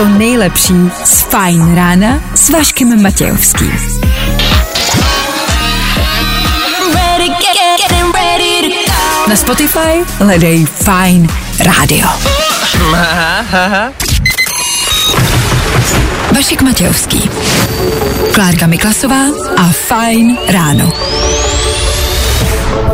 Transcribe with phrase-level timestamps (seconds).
[0.00, 3.72] To nejlepší z Fajn rána s Vaškem Matějovským.
[9.28, 11.28] Na Spotify hledej Fine
[11.64, 12.08] Radio.
[16.34, 17.30] Vašek Matějovský,
[18.34, 19.24] Klárka Miklasová
[19.56, 20.92] a Fine Ráno.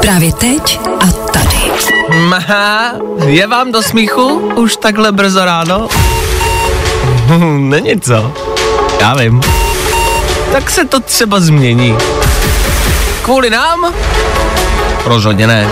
[0.00, 1.70] Právě teď a tady.
[2.29, 2.93] Maha,
[3.26, 5.88] je vám do smíchu už takhle brzo ráno?
[7.58, 8.32] Není co.
[9.00, 9.40] Já vím.
[10.53, 11.96] Tak se to třeba změní.
[13.22, 13.94] Kvůli nám?
[15.04, 15.68] Rozhodně ne.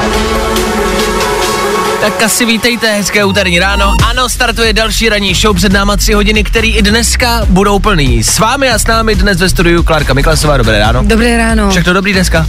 [2.01, 3.93] Tak asi vítejte, hezké úterní ráno.
[4.11, 8.25] Ano, startuje další ranní show před náma tři hodiny, který i dneska budou plný.
[8.25, 11.03] S vámi a s námi dnes ve studiu Klárka Miklasová, dobré ráno.
[11.05, 11.71] Dobré ráno.
[11.71, 12.47] Všechno dobrý dneska?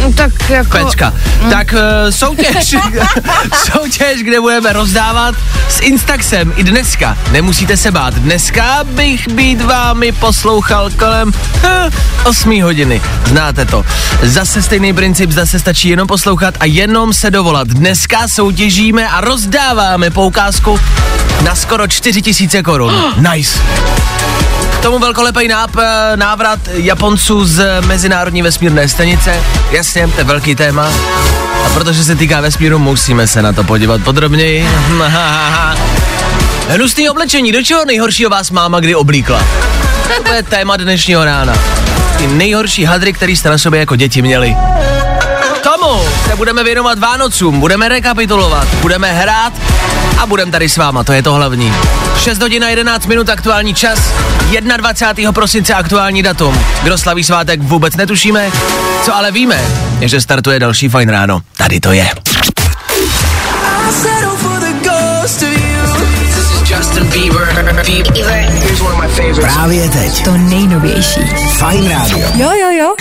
[0.00, 0.78] No, tak jako...
[0.78, 1.12] Pecka.
[1.42, 1.50] Mm.
[1.50, 2.76] Tak uh, soutěž,
[3.72, 5.34] soutěž, kde budeme rozdávat
[5.68, 7.18] s Instaxem i dneska.
[7.30, 8.14] Nemusíte se bát.
[8.14, 11.70] Dneska bych být vámi poslouchal kolem uh,
[12.24, 13.02] 8 hodiny.
[13.24, 13.84] Znáte to.
[14.22, 17.68] Zase stejný princip, zase stačí jenom poslouchat a jenom se dovolat.
[17.68, 20.80] Dneska soutěžíme a rozdáváme poukázku
[21.44, 23.14] na skoro 4000 korun.
[23.32, 23.60] Nice
[24.82, 25.70] tomu velkolepý náp,
[26.16, 29.42] návrat Japonců z Mezinárodní vesmírné stanice.
[29.70, 30.92] Jasně, to je velký téma.
[31.66, 34.68] A protože se týká vesmíru, musíme se na to podívat podrobněji.
[36.68, 39.42] Hnusný oblečení, do čeho nejhoršího vás máma kdy oblíkla?
[40.26, 41.54] To je téma dnešního rána.
[42.18, 44.56] Ty nejhorší hadry, který jste na sobě jako děti měli.
[45.62, 49.52] Tomu se budeme věnovat Vánocům, budeme rekapitulovat, budeme hrát
[50.18, 51.72] a budeme tady s váma, to je to hlavní.
[52.18, 53.98] 6 hodin a 11 minut aktuální čas,
[54.76, 55.32] 21.
[55.32, 56.64] prosince aktuální datum.
[56.82, 58.50] Kdo slaví svátek vůbec netušíme,
[59.04, 59.64] co ale víme,
[60.00, 61.40] je, že startuje další fajn ráno.
[61.56, 62.08] Tady to je.
[69.40, 70.24] Právě teď.
[70.24, 71.20] To nejnovější.
[71.58, 72.28] Fajn rádio.
[72.34, 72.94] Jo, jo, jo.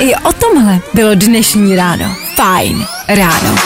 [0.00, 2.16] I o tomhle bylo dnešní ráno.
[2.34, 3.56] Fajn ráno.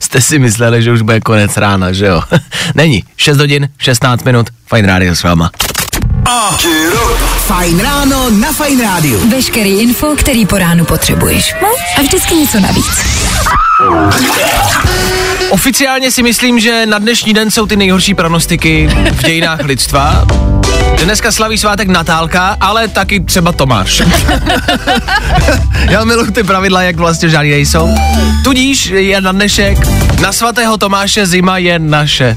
[0.00, 2.22] Jste si mysleli, že už bude konec rána, že jo?
[2.74, 3.04] Není.
[3.16, 5.50] 6 hodin, 16 minut, fajn rádio s váma.
[7.46, 9.30] Fajn ráno na Fajn rádiu.
[9.30, 11.54] Veškerý info, který po ránu potřebuješ.
[11.62, 11.68] No
[11.98, 12.86] a vždycky něco navíc.
[15.50, 20.24] Oficiálně si myslím, že na dnešní den jsou ty nejhorší pranostiky v dějinách lidstva.
[21.04, 24.02] Dneska slaví svátek Natálka, ale taky třeba Tomáš.
[25.90, 27.94] Já miluji ty pravidla, jak vlastně žádný nejsou.
[28.44, 29.78] Tudíž je na dnešek,
[30.20, 32.36] na svatého Tomáše zima je naše.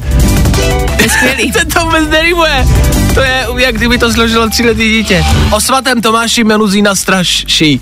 [1.04, 1.52] Je skvělý.
[1.52, 2.66] to, to vůbec nerýmuje.
[3.14, 5.26] To je, jak kdyby to složilo tříletý dítě.
[5.52, 7.82] O svatém Tomáši meluzína straší.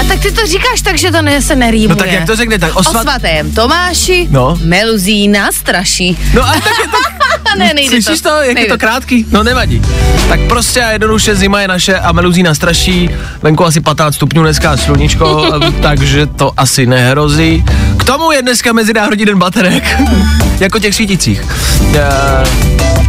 [0.00, 1.88] A tak ty to říkáš tak, že to ne, se nerýmuje.
[1.88, 3.02] No tak jak to řekne, tak o, O svat...
[3.02, 4.58] svatém Tomáši, No.
[4.64, 6.18] meluzína straší.
[6.34, 6.96] No a tak je to...
[7.58, 9.26] ne, nejde Slyšíš to, jak je nejde to krátký?
[9.30, 9.82] No nevadí.
[10.28, 13.10] Tak prostě a jednoduše zima je naše a meluzína straší.
[13.42, 15.50] Venku asi 15 stupňů dneska sluníčko,
[15.82, 17.64] takže to asi nehrozí.
[17.96, 20.00] K tomu je dneska Mezinárodní den baterek.
[20.60, 21.42] jako těch svítících.
[21.42, 21.96] Uh,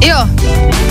[0.05, 0.17] Jo,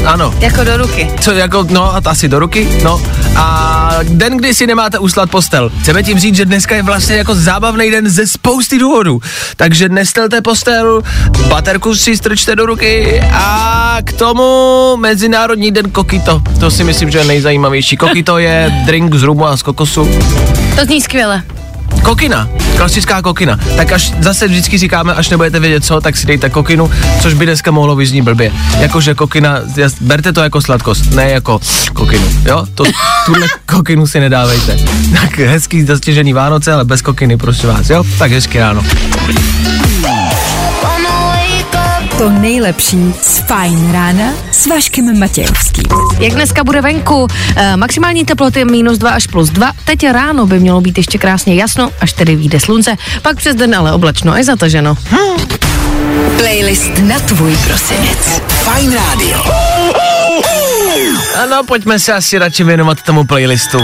[0.06, 0.34] ano.
[0.40, 1.10] jako do ruky.
[1.20, 3.02] Co jako, no a asi do ruky, no.
[3.36, 5.70] A den, kdy si nemáte uslat postel.
[5.80, 9.20] Chceme tím říct, že dneska je vlastně jako zábavný den ze spousty důvodů.
[9.56, 11.02] Takže nestelte postel,
[11.48, 16.42] baterku si strčte do ruky a k tomu Mezinárodní den kokito.
[16.60, 17.96] To si myslím, že je nejzajímavější.
[17.96, 20.08] Kokito je drink z rumu a z kokosu.
[20.76, 21.42] To zní skvěle.
[22.02, 23.58] Kokina, klasická kokina.
[23.76, 26.90] Tak až zase vždycky říkáme, až nebudete vědět co, tak si dejte kokinu,
[27.22, 28.52] což by dneska mohlo vyznít blbě.
[28.78, 31.60] Jakože kokina, jas- berte to jako sladkost, ne jako
[31.94, 32.66] kokinu, jo?
[32.74, 32.84] To,
[33.26, 34.78] tuhle kokinu si nedávejte.
[35.20, 38.04] Tak hezký zastěžený Vánoce, ale bez kokiny, prosím vás, jo?
[38.18, 38.82] Tak hezky ráno.
[42.20, 45.84] To nejlepší z Fajn rána s Vaškem Matějovským.
[46.18, 47.26] Jak dneska bude venku?
[47.56, 49.72] E, maximální teploty minus 2 až plus 2.
[49.84, 52.96] Teď ráno by mělo být ještě krásně jasno, až tedy vyjde slunce.
[53.22, 54.96] Pak přes den ale oblačno a zataženo.
[56.36, 58.42] Playlist na tvůj prosinec.
[58.48, 59.44] Fajn rádio.
[61.42, 63.78] Ano, pojďme se asi radši věnovat tomu playlistu.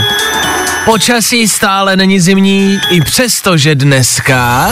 [0.85, 4.69] Počasí stále není zimní, i přesto, že dneska...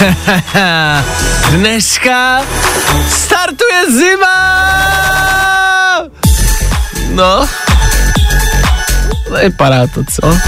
[1.50, 2.40] dneska
[3.08, 4.36] startuje zima!
[7.14, 7.48] No,
[9.42, 10.38] vypadá to, co?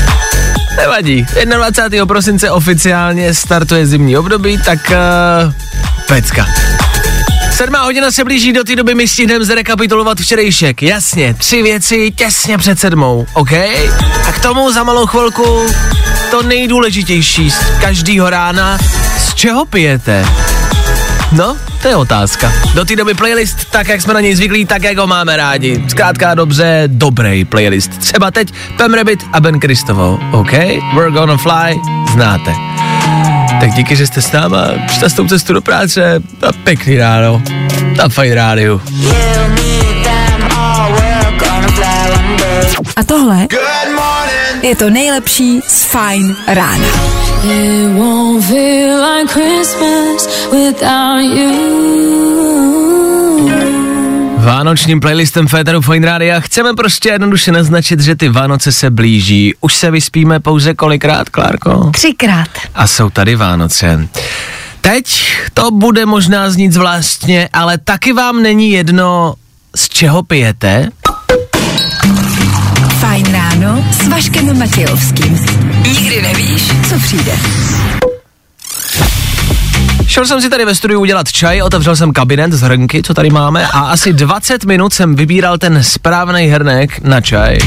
[0.77, 1.27] Nevadí.
[1.57, 2.07] 21.
[2.07, 5.53] prosince oficiálně startuje zimní období, tak uh,
[6.09, 6.47] pecka.
[7.53, 10.83] Sedmá hodina se blíží, do té doby my stihneme zrekapitulovat včerejšek.
[10.83, 13.53] Jasně, tři věci těsně před sedmou, OK?
[14.29, 15.67] A k tomu za malou chvilku
[16.31, 18.79] to nejdůležitější z každýho rána,
[19.37, 20.25] čeho pijete?
[21.33, 22.53] No, to je otázka.
[22.75, 25.85] Do té doby playlist tak, jak jsme na něj zvyklí, tak, jak ho máme rádi.
[25.89, 27.99] Zkrátka dobře, dobrý playlist.
[27.99, 30.19] Třeba teď Pam Rabbit a Ben Kristovou.
[30.33, 30.53] OK?
[30.95, 31.77] We're gonna fly,
[32.13, 32.55] znáte.
[33.61, 37.43] Tak díky, že jste s náma, šťastnou cestu do práce a pěkný ráno.
[37.97, 38.83] Na fajn rádiu.
[42.97, 43.47] A tohle
[44.63, 47.26] je to nejlepší z Fine rána.
[54.39, 59.55] Vánočním playlistem Féteru Fine Rádia chceme prostě jednoduše naznačit, že ty Vánoce se blíží.
[59.61, 61.91] Už se vyspíme pouze kolikrát, Klárko?
[61.93, 62.49] Třikrát.
[62.75, 64.09] A jsou tady Vánoce.
[64.81, 69.35] Teď to bude možná znít zvláštně, ale taky vám není jedno,
[69.77, 70.89] z čeho pijete?
[73.67, 75.39] Ráno s Vaškem Matějovským.
[75.83, 77.33] Nikdy nevíš, co přijde.
[80.07, 83.31] Šel jsem si tady ve studiu udělat čaj, otevřel jsem kabinet z hrnky, co tady
[83.31, 87.59] máme a asi 20 minut jsem vybíral ten správný hrnek na čaj.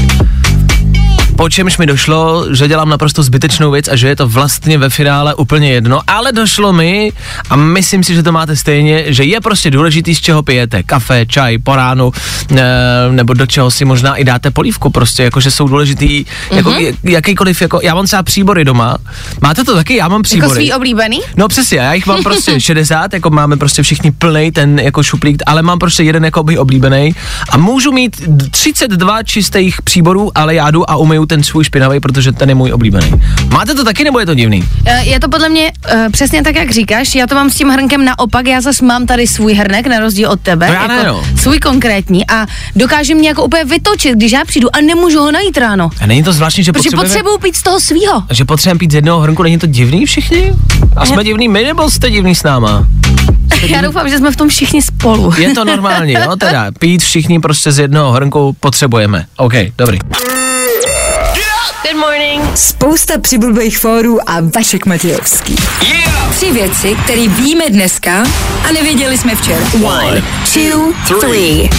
[1.40, 4.90] Po čemž mi došlo, že dělám naprosto zbytečnou věc a že je to vlastně ve
[4.90, 7.12] finále úplně jedno, ale došlo mi
[7.50, 10.82] a myslím si, že to máte stejně, že je prostě důležitý, z čeho pijete.
[10.82, 12.12] Kafe, čaj, po ránu,
[12.56, 12.62] e,
[13.10, 16.56] nebo do čeho si možná i dáte polívku prostě, jakože jsou důležitý, mm-hmm.
[16.56, 18.96] jako, jakýkoliv, jako, já mám třeba příbory doma.
[19.40, 19.96] Máte to taky?
[19.96, 20.46] Já mám příbory.
[20.46, 21.20] Jako svý oblíbený?
[21.36, 25.42] No přesně, já jich mám prostě 60, jako máme prostě všichni plný ten jako šuplík,
[25.46, 27.14] ale mám prostě jeden jako oblíbený
[27.50, 32.32] a můžu mít 32 čistých příborů, ale já jdu a umyju ten svůj špinavý, protože
[32.32, 33.12] ten je můj oblíbený.
[33.48, 34.64] Máte to taky nebo je to divný?
[34.84, 37.14] Eh, Je to podle mě uh, přesně tak, jak říkáš.
[37.14, 38.46] Já to mám s tím hrnkem naopak.
[38.46, 40.66] Já zase mám tady svůj hrnek, na rozdíl od tebe.
[40.66, 41.22] To já ne, jako no.
[41.36, 42.46] Svůj konkrétní a
[42.76, 45.90] dokáže mě jako úplně vytočit, když já přijdu a nemůžu ho najít ráno.
[46.00, 48.22] A není to zvláštní, že potřebujeme, potřebuju pít z toho svýho.
[48.30, 50.52] že potřebujeme pít z jednoho hrnku, není to divný všichni?
[50.96, 52.86] A jsme divný my, nebo jste divný s náma?
[53.66, 55.32] Já doufám, že jsme v tom všichni spolu.
[55.38, 59.24] Je to normální, jo, teda pít všichni prostě z jednoho hrnku potřebujeme.
[59.36, 59.98] OK, dobrý.
[61.70, 62.42] Good morning.
[62.54, 65.56] Spousta přibulbých fórů a Vašek Matějovský.
[66.30, 68.24] Tři věci, které víme dneska
[68.68, 69.64] a nevěděli jsme včera.
[69.84, 70.22] One,
[70.54, 71.70] two, three.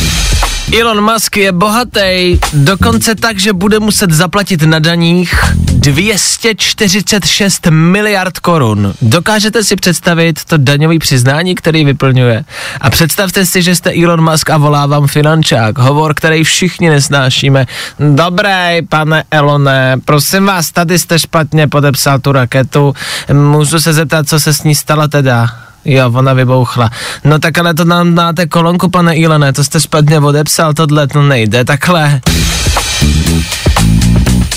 [0.82, 5.34] Elon Musk je bohatý, dokonce tak, že bude muset zaplatit na daních
[5.82, 8.94] 246 miliard korun.
[9.02, 12.44] Dokážete si představit to daňový přiznání, který vyplňuje?
[12.82, 17.66] A představte si, že jste Elon Musk a volá vám finančák, hovor, který všichni nesnášíme.
[18.00, 22.94] Dobré, pane Elone, prosím vás, tady jste špatně podepsal tu raketu.
[23.34, 25.48] Můžu se zeptat, co se s ní stalo teda?
[25.86, 26.90] Jo, ona vybouchla.
[27.24, 31.22] No tak ale to nám dáte kolonku, pane Ilone, to jste špatně odepsal, tohle to
[31.22, 32.22] nejde, takhle.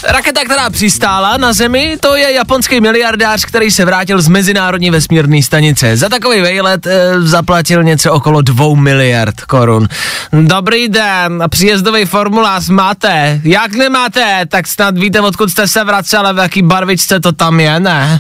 [0.06, 5.43] Raketa, která přistála na Zemi, to je japonský miliardář, který se vrátil z mezinárodní vesmírné
[5.43, 5.97] stanice.
[5.97, 9.89] Za takový vejlet e, zaplatil něco okolo dvou miliard korun.
[10.33, 13.41] Dobrý den, příjezdový formulář máte?
[13.45, 14.47] Jak nemáte?
[14.49, 18.19] Tak snad víte, odkud jste se vraceli, v jaký barvičce to tam je, ne?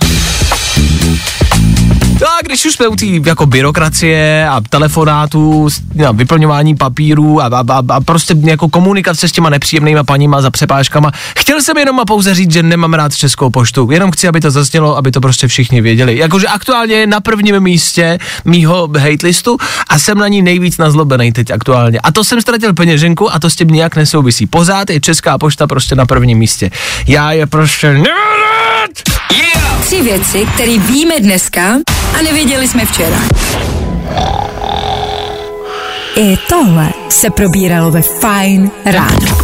[2.20, 5.68] No a když už jsme u té jako byrokracie a telefonátů,
[6.08, 10.50] a vyplňování papírů a, a, a, a prostě jako komunikace s těma nepříjemnýma paníma za
[10.50, 13.88] přepážkama, chtěl jsem jenom a pouze říct, že nemám rád Českou poštu.
[13.90, 16.18] Jenom chci, aby to zaznělo, aby to prostě všichni věděli.
[16.18, 19.56] Jakože aktuálně je na prvním místě mýho hate listu
[19.88, 21.98] a jsem na ní nejvíc nazlobený teď aktuálně.
[21.98, 24.46] A to jsem ztratil peněženku a to s tím nijak nesouvisí.
[24.46, 26.70] Pořád je Česká pošta prostě na prvním místě.
[27.06, 29.63] Já je prostě nemám rád!
[29.94, 31.78] Tři věci, které víme dneska
[32.18, 33.16] a nevěděli jsme včera.
[36.16, 39.38] I tohle se probíralo ve Fine ráno.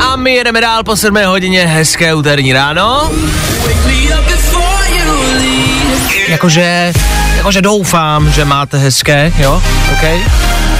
[0.00, 3.10] A my jedeme dál po 7 hodině, hezké úterní ráno.
[6.30, 6.92] Jakože,
[7.36, 10.02] jakože doufám, že máte hezké, jo, OK?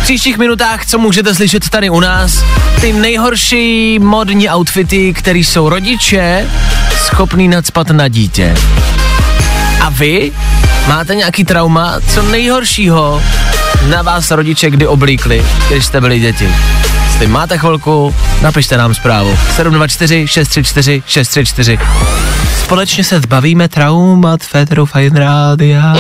[0.00, 2.45] V příštích minutách, co můžete slyšet tady u nás,
[2.80, 6.47] ty nejhorší modní outfity, které jsou rodiče
[6.97, 8.54] schopný nadspat na dítě.
[9.80, 10.33] A vy
[10.88, 13.23] máte nějaký trauma, co nejhoršího
[13.88, 16.49] na vás rodiče kdy oblíkli, když jste byli děti.
[17.21, 19.37] Jestli máte chvilku, napište nám zprávu.
[19.57, 21.79] 724 634 634
[22.65, 25.95] Společně se zbavíme traumat Federu Fine Rádia.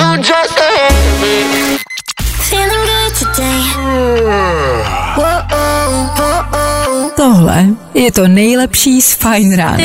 [7.16, 9.76] Tohle je to nejlepší z Fine rána.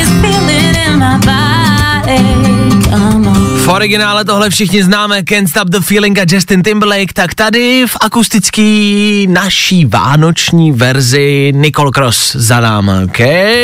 [3.65, 7.97] V originále tohle všichni známe, Can't Stop the Feeling a Justin Timberlake, tak tady v
[8.01, 13.17] akustický naší vánoční verzi Nicole Cross za náma, ok?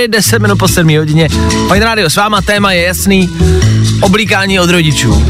[0.07, 1.29] 10 minut po 7 hodině.
[1.67, 3.29] Fajn rádio, s váma téma je jasný,
[4.01, 5.25] oblíkání od rodičů.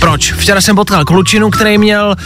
[0.00, 0.32] Proč?
[0.32, 2.16] Včera jsem potkal klučinu, který měl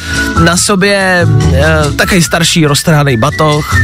[0.45, 3.77] na sobě e, takový starší roztrhaný batoh,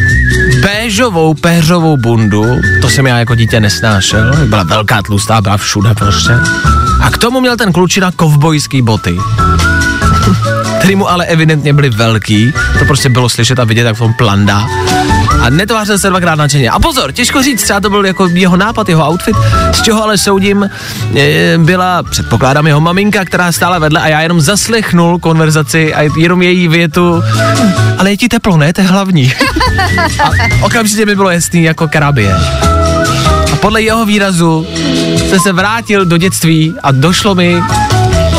[0.62, 2.44] béžovou péřovou bundu,
[2.80, 6.33] to jsem já jako dítě nesnášel, byla velká tlustá, byla všude prostě.
[7.00, 9.18] A k tomu měl ten klučina kovbojský boty
[10.84, 14.14] který mu ale evidentně byly velký, to prostě bylo slyšet a vidět, jak v tom
[14.14, 14.68] plandá.
[15.40, 16.70] A netvářil se dvakrát nadšeně.
[16.70, 19.36] A pozor, těžko říct, třeba to byl jako jeho nápad, jeho outfit,
[19.72, 20.70] z čeho ale soudím,
[21.58, 26.68] byla, předpokládám, jeho maminka, která stála vedle a já jenom zaslechnul konverzaci a jenom její
[26.68, 27.22] větu,
[27.98, 28.72] ale je ti teplo, ne?
[28.72, 29.32] To je hlavní.
[30.22, 30.30] a
[30.62, 32.36] okamžitě mi bylo jasný jako karabie.
[33.52, 34.66] A podle jeho výrazu
[35.34, 37.56] jsem se vrátil do dětství a došlo mi,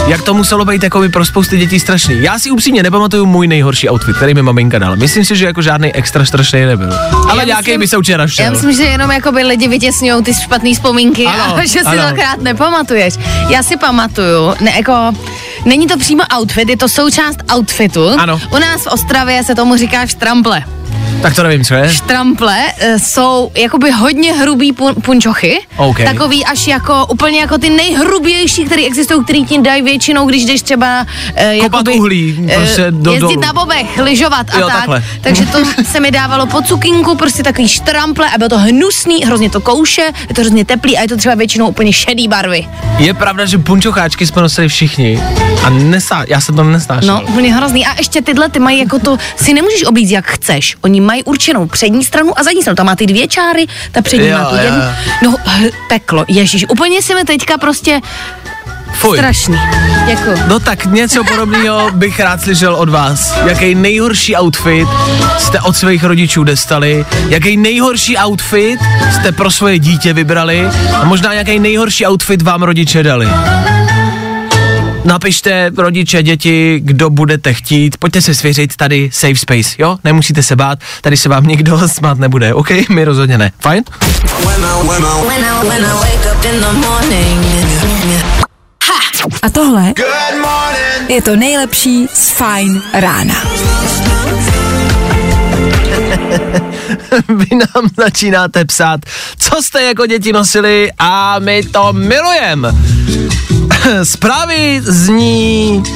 [0.08, 2.22] jak to muselo být jako by pro spousty dětí strašný.
[2.22, 4.96] Já si upřímně nepamatuju můj nejhorší outfit, který mi maminka dala.
[4.96, 6.90] Myslím si, že jako žádný extra strašný nebyl.
[7.30, 8.46] Ale nějaký by se včera šel.
[8.46, 11.86] Já myslím, že jenom jako by lidi vytěsňují ty špatné vzpomínky Ano, a že si
[11.86, 13.14] akorát nepamatuješ.
[13.50, 15.12] Já si pamatuju, ne, jako,
[15.66, 18.10] není to přímo outfit, je to součást outfitu.
[18.18, 18.40] Ano.
[18.52, 20.64] U nás v Ostravě se tomu říká štrample.
[21.25, 21.89] Tak to nevím, co je.
[21.89, 25.60] Štrample e, jsou jakoby hodně hrubý pun- punčochy.
[25.77, 25.98] OK.
[26.03, 30.62] Takový až jako úplně jako ty nejhrubější, které existují, který ti dají většinou, když jdeš
[30.62, 31.05] třeba
[31.36, 33.41] e, Kopat jakoby, uhlí, e, prostě do jezdit dolů.
[33.41, 34.75] na bobech, lyžovat a Jo, tak.
[34.77, 35.03] takhle.
[35.22, 35.58] Takže to
[35.91, 40.12] se mi dávalo po cukinku, prostě takový štrample a bylo to hnusný, hrozně to kouše,
[40.29, 42.67] je to hrozně teplý a je to třeba většinou úplně šedý barvy.
[42.98, 45.20] Je pravda, že punčocháčky jsme nosili všichni
[45.65, 47.15] a nesá, já jsem to nesnášel.
[47.15, 47.86] No, úplně hrozný.
[47.86, 50.75] A ještě tyhle ty mají jako to, si nemůžeš oblíct jak chceš.
[50.81, 52.75] Oni mají určenou přední stranu a zadní stranu.
[52.75, 54.79] Tam má ty dvě čáry, ta přední Jo, má tu jednu.
[55.24, 55.36] No,
[55.89, 58.01] peklo, ježíš, úplně si mi teďka prostě
[58.93, 59.17] Fuj.
[59.17, 59.60] strašný.
[60.07, 60.38] Děkuji.
[60.48, 63.38] No tak něco podobného bych rád slyšel od vás.
[63.45, 64.88] Jaký nejhorší outfit
[65.38, 67.05] jste od svých rodičů dostali?
[67.29, 68.79] Jaký nejhorší outfit
[69.12, 70.67] jste pro svoje dítě vybrali?
[70.93, 73.27] A možná jaký nejhorší outfit vám rodiče dali?
[75.06, 77.98] Napište rodiče, děti, kdo budete chtít.
[77.98, 79.98] Pojďte se svěřit tady safe space, jo?
[80.04, 82.70] Nemusíte se bát, tady se vám nikdo smát nebude, OK?
[82.90, 83.52] My rozhodně ne.
[83.60, 83.84] Fajn?
[89.42, 89.94] A tohle
[91.08, 93.36] je to nejlepší z Fine rána.
[97.28, 99.00] Vy nám začínáte psát,
[99.40, 102.72] co jste jako děti nosili a my to milujeme.
[104.04, 105.84] Zprávy zní...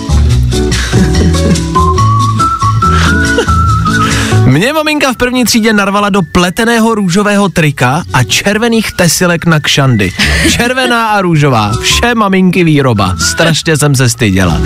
[4.46, 10.14] Mě maminka v první třídě narvala do pleteného růžového trika a červených tesilek na kšandy.
[10.50, 13.16] Červená a růžová, vše maminky výroba.
[13.20, 14.62] Strašně jsem se styděla.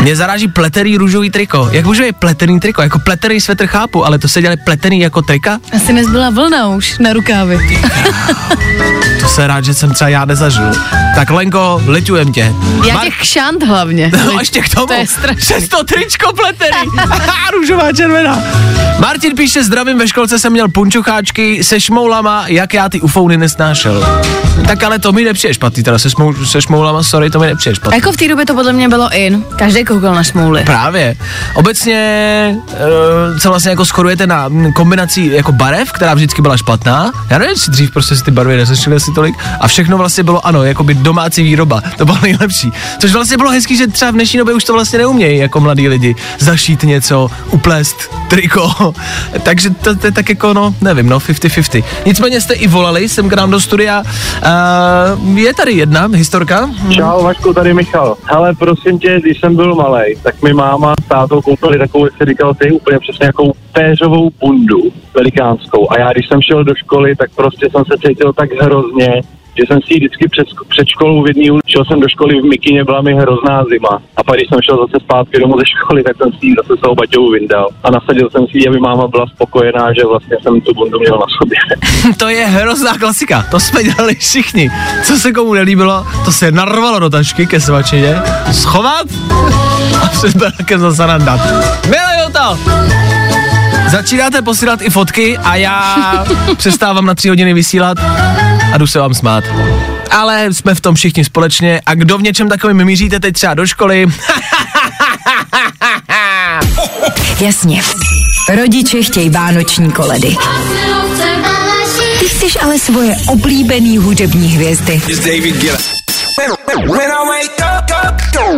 [0.00, 1.68] Mě zaráží pletený růžový triko.
[1.72, 2.82] Jak může být pletený triko?
[2.82, 5.58] Jako pletený svetr chápu, ale to se dělali pletený jako trika?
[5.76, 7.80] Asi nezbyla vlna už na rukávy.
[9.20, 10.72] To se rád, že jsem třeba já nezažil.
[11.14, 12.54] Tak Lenko, litujem tě.
[12.88, 14.10] Já Mar- těch kšant hlavně.
[14.26, 14.86] No, ještě k tomu.
[14.86, 15.40] To je strašný.
[15.42, 16.90] Přes to tričko pletený.
[17.52, 18.38] Růžová červená.
[18.98, 24.22] Martin píše, zdravím, ve školce jsem měl punčocháčky se šmoulama, jak já ty ufouny nesnášel.
[24.66, 27.76] Tak ale to mi nepřijde špatný, teda se, šmou, se šmoulama, sorry, to mi nepřijde
[27.76, 27.98] špatný.
[27.98, 29.44] jako v té době to podle mě bylo in.
[29.56, 30.62] Každý koukal na smouly.
[30.64, 31.16] Právě.
[31.54, 37.12] Obecně uh, se vlastně jako skorujete na kombinací jako barev, která vždycky byla špatná.
[37.30, 39.34] Já nevím, jestli dřív prostě si ty barvy neřešily asi tolik.
[39.60, 41.82] A všechno vlastně bylo ano, jako by domácí výroba.
[41.98, 42.72] To bylo nejlepší.
[42.98, 45.88] Což vlastně bylo hezký, že třeba v dnešní době už to vlastně neumějí jako mladí
[45.88, 46.14] lidi.
[46.38, 48.94] Zašít něco, uplést triko.
[49.42, 51.84] Takže to, to je tak jako, no, nevím, no, 50-50.
[52.06, 54.02] Nicméně jste i volali sem k nám do studia.
[55.26, 56.70] Uh, je tady jedna historka.
[56.90, 58.16] Čau, Vašku, tady Michal.
[58.24, 62.14] Hele, prosím tě, když jsem byl malý, tak mi máma s tátou koupili takovou, jak
[62.16, 64.82] jsi říkal ty, úplně přesně nějakou péřovou bundu
[65.14, 65.92] velikánskou.
[65.92, 69.22] A já, když jsem šel do školy, tak prostě jsem se cítil tak hrozně,
[69.58, 72.84] že jsem si vždycky před, před školou v jedný šel jsem do školy v Mikině,
[72.84, 74.02] byla mi hrozná zima.
[74.16, 76.80] A pak, když jsem šel zase zpátky domů ze školy, tak jsem si ji zase
[76.82, 77.68] tou baťou vyndal.
[77.84, 81.18] A nasadil jsem si ji, aby máma byla spokojená, že vlastně jsem tu bundu měl
[81.18, 81.58] na sobě.
[82.18, 84.70] To je hrozná klasika, to jsme dělali všichni.
[85.04, 88.14] Co se komu nelíbilo, to se narvalo do tašky ke svačině,
[88.52, 89.06] schovat
[90.12, 91.40] před barákem zase nandat.
[91.84, 92.58] Miluju to!
[93.90, 96.24] Začínáte posílat i fotky a já
[96.56, 97.98] přestávám na tři hodiny vysílat
[98.72, 99.44] a jdu se vám smát.
[100.10, 103.66] Ale jsme v tom všichni společně a kdo v něčem takovým míříte teď třeba do
[103.66, 104.06] školy,
[107.40, 107.82] Jasně.
[108.56, 110.36] Rodiče chtějí vánoční koledy.
[112.18, 115.00] Ty chceš ale svoje oblíbený hudební hvězdy.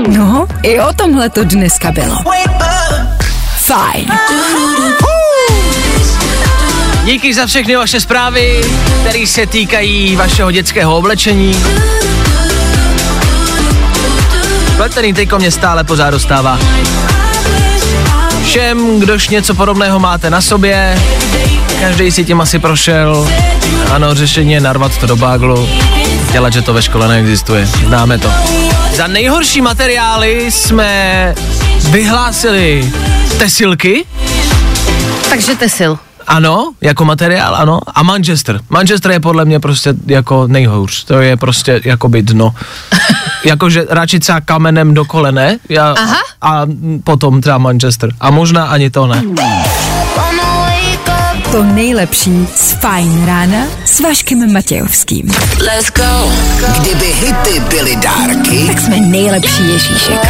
[0.08, 2.16] No, i o tomhle to dneska bylo.
[3.56, 4.06] Fajn.
[7.04, 8.60] Díky za všechny vaše zprávy,
[9.00, 11.56] které se týkají vašeho dětského oblečení.
[14.76, 16.58] Pletený triko mě stále pořád dostává.
[18.44, 20.98] Všem, kdož něco podobného máte na sobě,
[21.80, 23.28] každý si tím asi prošel.
[23.90, 25.68] Ano, řešení je narvat to do báglu,
[26.32, 27.66] dělat, že to ve škole neexistuje.
[27.66, 28.32] Známe to.
[28.94, 31.34] Za nejhorší materiály jsme
[31.90, 32.92] vyhlásili
[33.38, 34.04] tesilky,
[35.28, 35.98] Takže tesil.
[36.26, 37.80] ano, jako materiál, ano.
[37.94, 38.60] A Manchester.
[38.68, 41.04] Manchester je podle mě prostě jako nejhůř.
[41.04, 42.54] To je prostě jako by dno.
[43.44, 46.16] Jakože radši třeba kamenem do kolene já, Aha.
[46.42, 46.62] a
[47.04, 48.10] potom třeba Manchester.
[48.20, 49.22] A možná ani to ne.
[51.52, 55.28] To nejlepší z Fajn rána s Vaškem Matějovským.
[55.60, 56.32] Let's go.
[56.80, 60.26] Kdyby hity byly dárky, Tak jsme nejlepší Ježíšek.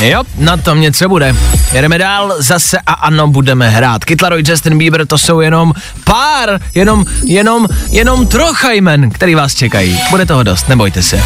[0.00, 1.36] Jo, na tom něco bude.
[1.72, 4.04] Jedeme dál, zase a ano, budeme hrát.
[4.04, 5.72] Kytlaroj, Justin Bieber, to jsou jenom
[6.04, 10.00] pár, jenom, jenom, jenom trocha jmen, který vás čekají.
[10.10, 11.22] Bude toho dost, nebojte se.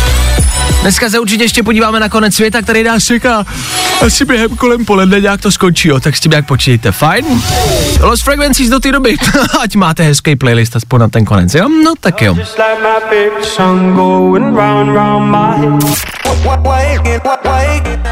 [0.84, 3.44] Dneska se určitě ještě podíváme na konec světa, který nás čeká.
[4.06, 6.92] Asi během kolem poledne nějak to skončí, jo, tak s tím jak počítejte.
[6.92, 7.42] Fajn?
[8.00, 9.16] Los Frequencies do té doby.
[9.60, 11.68] Ať máte hezký playlist aspoň na ten konec, jo?
[11.84, 12.36] No tak jo.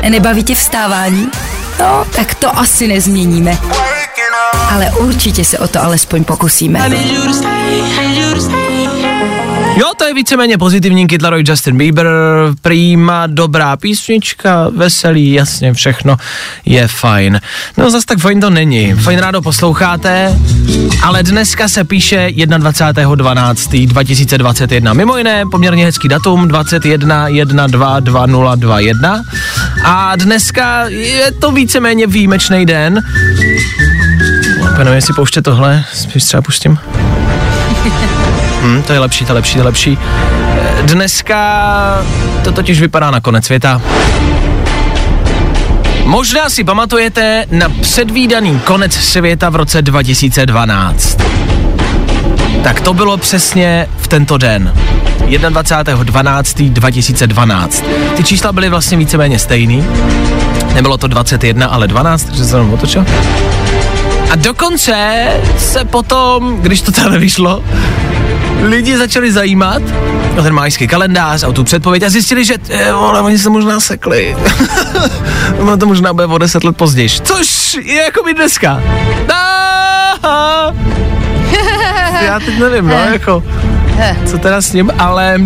[0.09, 1.29] Nebaví tě vstávání?
[1.81, 3.59] No, tak to asi nezměníme.
[4.71, 6.81] Ale určitě se o to alespoň pokusíme.
[9.77, 12.07] Jo, to je víceméně pozitivní Kytlaroj Justin Bieber,
[12.63, 16.17] prýma, dobrá písnička, veselý, jasně, všechno
[16.65, 17.41] je fajn.
[17.77, 20.39] No zas tak fajn to není, fajn rádo posloucháte,
[21.03, 24.95] ale dneska se píše 21.12.2021.
[24.95, 29.23] Mimo jiné poměrně hezký datum, 21 1 2 2 0 2 1
[29.85, 33.03] a dneska je to víceméně výjimečný den.
[34.77, 36.79] Pane, jestli pouště tohle, spíš třeba pustím.
[38.63, 39.99] Hmm, to je lepší, to je lepší, to je lepší.
[39.99, 42.05] Eh, Dneska
[42.45, 43.81] to totiž vypadá na konec světa.
[46.05, 51.19] Možná si pamatujete na předvídaný konec světa v roce 2012.
[52.63, 54.73] Tak to bylo přesně v tento den.
[55.27, 57.85] 21.12.2012.
[58.17, 59.85] Ty čísla byly vlastně víceméně stejný.
[60.75, 63.05] Nebylo to 21, ale 12, takže se jenom otočil.
[64.31, 65.27] A dokonce
[65.59, 67.63] se potom, když to tady vyšlo,
[68.63, 69.83] lidi začali zajímat
[70.39, 73.51] o ten majský kalendář a o tu předpověď a zjistili, že eh, vole, oni se
[73.51, 74.37] možná sekli.
[75.59, 77.09] ono to možná bude o deset let později.
[77.09, 78.81] Což je jako by dneska.
[82.25, 83.43] Já teď nevím, no, jako,
[84.27, 85.41] co teda s ním, ale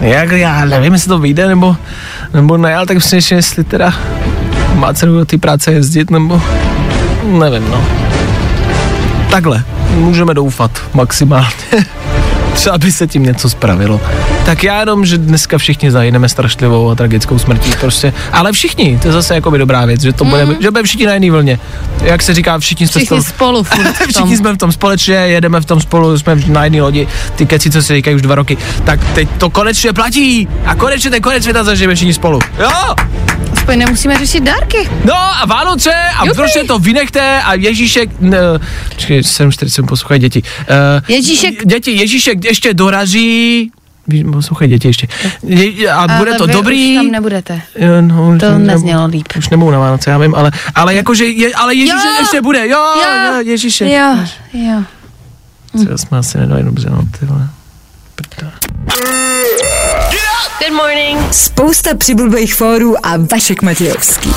[0.00, 1.76] jak, já nevím, jestli to vyjde, nebo,
[2.34, 3.94] nebo ne, ale tak myslím, jestli teda
[4.74, 6.42] má cenu do té práce jezdit, nebo
[7.24, 7.84] nevím, no.
[9.30, 11.48] Takhle, můžeme doufat maximálně.
[12.54, 14.00] Třeba by se tím něco spravilo.
[14.44, 18.12] Tak já jenom, že dneska všichni zahyneme strašlivou a tragickou smrtí, prostě.
[18.32, 21.06] Ale všichni, to je zase jako by dobrá věc, že to bude, že budeme všichni
[21.06, 21.58] na jedné vlně.
[22.02, 23.84] Jak se říká, všichni jsme Všichni spolu tom.
[24.10, 27.70] všichni jsme v tom společně, jedeme v tom spolu, jsme na jedné lodi, ty keci,
[27.70, 28.56] co se říkají už dva roky.
[28.84, 32.38] Tak teď to konečně platí a konečně ten konec světa zažijeme všichni spolu.
[32.60, 32.70] Jo!
[33.52, 34.88] Aspoň nemusíme řešit dárky.
[35.04, 36.36] No a Vánoce a Jupi.
[36.36, 38.38] prostě to vynechte a Ježíšek, ne,
[38.94, 40.42] počkej, 7.40 poslouchají děti.
[40.42, 43.70] Uh, Ježíšek- Děti, Ježíšek ještě dorazí,
[44.08, 45.08] Víš, poslouchej děti ještě.
[45.42, 46.90] Je, a bude Ale to vy dobrý.
[46.98, 47.62] Už tam nebudete.
[47.78, 49.28] Jo, no, už To nebu- neznělo líp.
[49.38, 52.16] Už nebudu na Vánoce, já vím, ale, ale jakože, je, ale Ježíšek Jo.
[52.20, 53.32] ještě bude, jo, Jo.
[53.34, 53.88] jo Ježíšek.
[53.88, 54.16] Jo,
[54.52, 54.82] jo.
[55.88, 57.48] Co jsme asi nedali dobře, no, ty vole.
[60.58, 61.32] Good morning.
[61.34, 64.30] Spousta přibulbých fórů a Vašek Matějovský.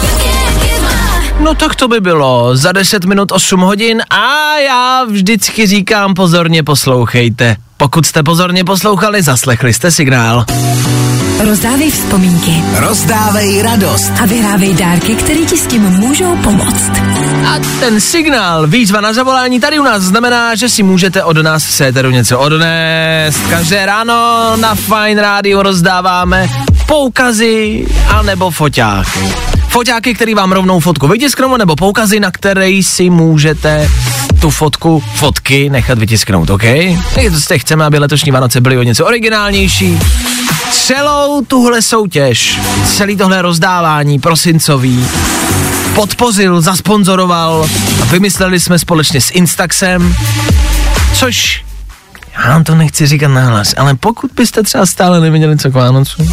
[1.39, 6.63] No tak to by bylo za 10 minut 8 hodin a já vždycky říkám pozorně
[6.63, 7.55] poslouchejte.
[7.77, 10.45] Pokud jste pozorně poslouchali, zaslechli jste signál.
[11.43, 14.11] Rozdávej vzpomínky rozdávej radost.
[14.21, 16.91] a vyhrávej dárky, které ti s tím můžou pomoct.
[17.47, 21.65] A ten signál, výzva na zavolání tady u nás znamená, že si můžete od nás
[21.65, 23.39] v séteru něco odnést.
[23.49, 26.47] Každé ráno na Fine Rádiu rozdáváme
[26.87, 29.54] poukazy anebo foťáky.
[29.75, 33.89] Foťáky, který vám rovnou fotku vytisknou, nebo poukazy, na které si můžete
[34.39, 36.61] tu fotku, fotky nechat vytisknout, OK?
[37.15, 39.99] Tak prostě chceme, aby letošní Vánoce byly o něco originálnější.
[40.71, 45.07] Celou tuhle soutěž, celý tohle rozdávání prosincový,
[45.95, 47.69] podpořil, zasponzoroval
[48.01, 50.15] a vymysleli jsme společně s Instaxem,
[51.13, 51.65] což
[52.37, 56.27] já vám to nechci říkat nahlas, ale pokud byste třeba stále nevěděli, co k Vánocu,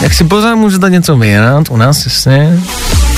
[0.00, 2.60] jak si pořád můžete něco vyhrát u nás, jasně,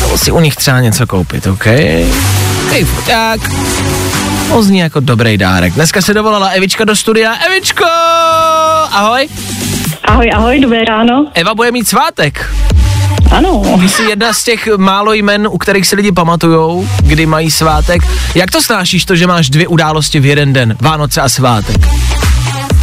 [0.01, 1.67] nebo si u nich třeba něco koupit, OK?
[1.67, 3.41] Hej, foťák.
[4.49, 5.75] To zní jako dobrý dárek.
[5.75, 7.35] Dneska se dovolala Evička do studia.
[7.35, 7.85] Evičko!
[8.93, 9.29] Ahoj.
[10.05, 11.27] Ahoj, ahoj, dobré ráno.
[11.35, 12.55] Eva bude mít svátek.
[13.31, 17.51] Ano, Ty jsi jedna z těch málo jmen, u kterých si lidi pamatujou, kdy mají
[17.51, 18.03] svátek.
[18.35, 21.77] Jak to snášíš to, že máš dvě události v jeden den, Vánoce a svátek?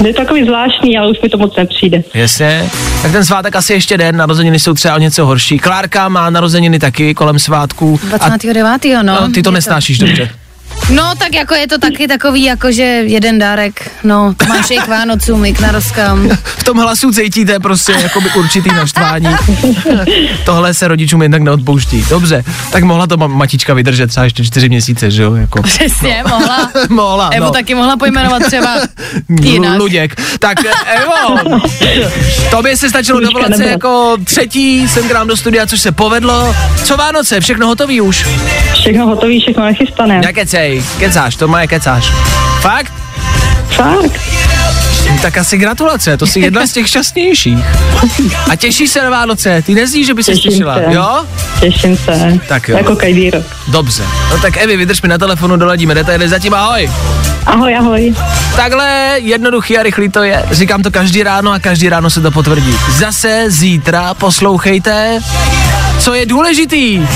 [0.04, 2.04] Je to takový zvláštní, ale už mi to moc nepřijde.
[2.14, 2.70] Jasně.
[3.02, 5.60] Tak ten svátek asi ještě den, narozeniny jsou třeba o něco horší.
[5.60, 8.00] Klárka má narozeniny taky kolem svátků.
[8.04, 9.04] A 29.
[9.04, 9.04] no.
[9.04, 10.30] no, ty to nesnášíš dobře.
[10.94, 14.78] No, tak jako je to taky takový, jako že jeden dárek, no, to máš i
[14.78, 16.30] k Vánocům, i k narozkám.
[16.44, 19.28] V tom hlasu cítíte prostě jakoby určitý naštvání.
[20.46, 22.06] Tohle se rodičům jednak neodpouští.
[22.10, 25.34] Dobře, tak mohla to ma- matička vydržet třeba ještě čtyři měsíce, že jo?
[25.36, 25.62] Jako.
[25.62, 26.72] Přesně, mohla.
[26.90, 27.52] mohla, Evo no.
[27.52, 29.80] taky mohla pojmenovat třeba L- jinak.
[29.80, 30.22] Luděk.
[30.40, 31.40] Tak Evo,
[32.50, 36.56] tobě se stačilo dovolat se jako třetí sem k nám do studia, což se povedlo.
[36.84, 38.28] Co Vánoce, všechno hotový už?
[38.74, 40.22] Všechno hotový, všechno nechystané.
[40.66, 42.14] Nekecej, kecáš, to má kecáš.
[42.62, 42.94] Fakt?
[43.70, 44.20] Fakt.
[45.22, 47.66] Tak asi gratulace, to jsi jedna z těch šťastnějších.
[48.52, 50.86] A těšíš se na Vánoce, ty nezní, že by se těšila, se.
[50.90, 51.26] jo?
[51.60, 52.40] Těším se.
[52.48, 52.78] Tak jo.
[52.78, 53.44] Jako každý rok.
[53.68, 54.04] Dobře.
[54.32, 56.92] No tak Evi, vydrž mi na telefonu, doladíme detaily, zatím ahoj.
[57.46, 58.16] Ahoj, ahoj.
[58.56, 60.46] Takhle jednoduchý a rychlý to je.
[60.52, 62.76] Říkám to každý ráno a každý ráno se to potvrdí.
[62.92, 65.20] Zase zítra poslouchejte,
[66.00, 67.08] co je důležitý.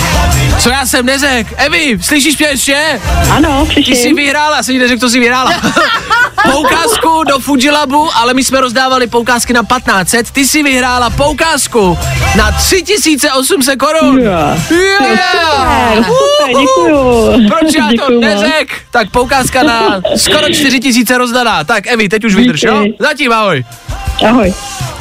[0.60, 1.50] Co já jsem neřekl.
[1.58, 3.02] Evi, slyšíš mě ještě?
[3.32, 5.52] Ano, Ty jsi vyhrála, jsem jí neřekl, to jsi vyhrála.
[6.52, 10.32] poukázku do Fujilabu, ale my jsme rozdávali poukázky na 1500.
[10.32, 11.98] Ty jsi vyhrála poukázku
[12.36, 14.20] na 3800 korun.
[14.20, 14.72] Yeah.
[14.72, 15.96] Yeah!
[15.96, 17.48] Super, děkuju.
[17.48, 18.82] Proč já to Děkuju neřek?
[18.92, 21.63] Tak poukázka na skoro 4000 rozdaná.
[21.63, 22.86] Tak Evi, teď už vydrž, jo?
[23.00, 23.63] Zatím ahoj.
[24.27, 24.53] Ahoj.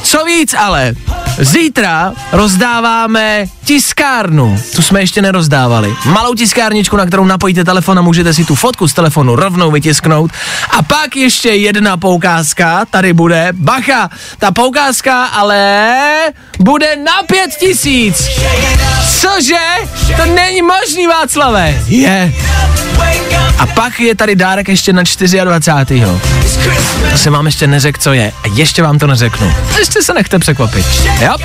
[0.03, 0.93] Co víc ale,
[1.39, 4.59] zítra rozdáváme tiskárnu.
[4.75, 5.95] Tu jsme ještě nerozdávali.
[6.05, 10.31] Malou tiskárničku, na kterou napojíte telefon a můžete si tu fotku z telefonu rovnou vytisknout.
[10.77, 13.49] A pak ještě jedna poukázka, tady bude.
[13.53, 15.87] Bacha, ta poukázka ale
[16.59, 18.29] bude na pět tisíc.
[19.21, 19.65] Cože?
[20.17, 21.83] To není možný, Václave.
[21.87, 22.33] Je.
[23.59, 25.03] A pak je tady dárek ještě na
[25.43, 26.05] 24.
[27.11, 28.31] To jsem vám ještě neřekl, co je.
[28.43, 29.53] A ještě vám to neřeknu.
[29.77, 30.85] Ještě se nechte překvapit.
[31.21, 31.35] Jo?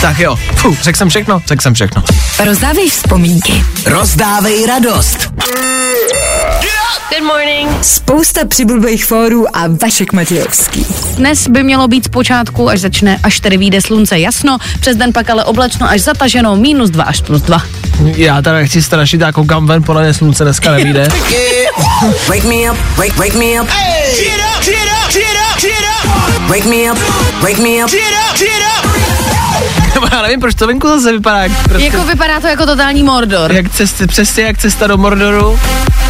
[0.00, 0.36] Tak jo.
[0.54, 1.42] Fuh, řekl jsem všechno?
[1.46, 2.02] Řekl jsem všechno.
[2.44, 3.64] Rozdávej vzpomínky.
[3.86, 5.30] Rozdávej radost.
[7.82, 10.86] Spousta přibulbých fórů a Vašek Matějovský.
[11.16, 15.30] Dnes by mělo být zpočátku, až začne, až tedy vyjde slunce jasno, přes den pak
[15.30, 17.62] ale oblačno až zataženo, minus 2 až plus 2.
[18.04, 21.08] Já teda nechci strašit, jako kam ven, podle mě slunce dneska nevíde.
[22.28, 23.68] Wake me up, wake, wake me up.
[24.18, 25.72] Get up, get up, get up, get
[26.04, 26.98] up, Wake me up,
[27.42, 27.90] wake me up.
[27.90, 28.98] get up, get up.
[30.12, 33.52] Já nevím, proč to venku zase vypadá jak, prostě, Jako vypadá to jako totální Mordor.
[33.52, 35.60] jak cest, přesně jak cesta do Mordoru.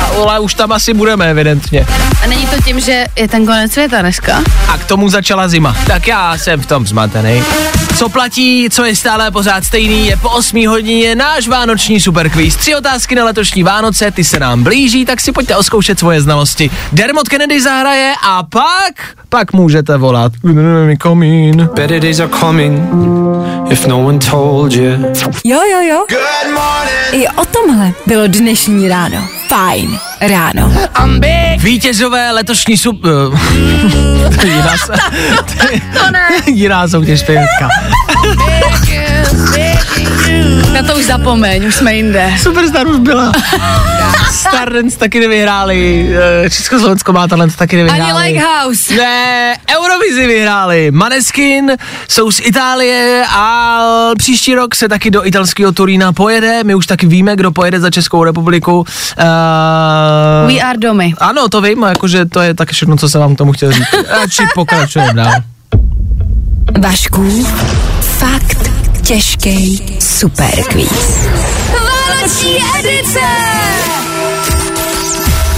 [0.02, 1.86] A ole, už tam asi budeme, evidentně.
[2.24, 4.42] A není to tím, že je ten konec světa dneska?
[4.68, 5.76] A k tomu začala zima.
[5.86, 7.42] Tak já jsem v tom zmatený.
[7.98, 12.56] Co platí, co je stále pořád stejný, je po 8 hodině náš vánoční superquiz.
[12.56, 16.70] Tři otázky na letošní Vánoce, ty se nám blíží, tak si pojďte oskoušet svoje znalosti.
[16.92, 18.94] Dermot Kennedy zahraje a pak,
[19.28, 20.32] pak můžete volat.
[21.74, 22.82] Better days are coming
[23.70, 24.90] if no one told you.
[25.44, 26.04] Jo, jo, jo.
[26.08, 27.24] Good morning.
[27.24, 29.28] I o tomhle bylo dnešní ráno.
[29.48, 30.72] Fajn ráno.
[31.58, 33.02] Vítězové letošní sub...
[34.40, 34.92] to je jiná, se...
[35.98, 36.28] to ne.
[36.46, 37.68] jiná soutěž pěvetka.
[40.72, 42.32] Na to už zapomeň, už jsme jinde.
[42.42, 43.32] Superstar už byla.
[44.30, 46.08] Stardance taky nevyhráli,
[46.44, 48.22] eh, Československo má talent taky Ani nevyhráli.
[48.24, 48.94] Lighthouse.
[48.94, 50.90] Ne, Eurovizi vyhráli.
[50.90, 51.72] Maneskin
[52.08, 53.80] jsou z Itálie a
[54.18, 56.64] příští rok se taky do italského Turína pojede.
[56.64, 58.78] My už taky víme, kdo pojede za Českou republiku.
[58.78, 58.86] Uh,
[60.54, 61.14] We are domy.
[61.18, 63.86] ano, to vím, jakože to je taky všechno, co jsem vám k tomu chtěl říct.
[64.08, 65.32] Radši pokračujeme dál.
[66.76, 67.46] Vašku,
[68.00, 68.70] fakt
[69.02, 71.28] těžký superquiz.
[71.72, 73.20] Vánoční edice!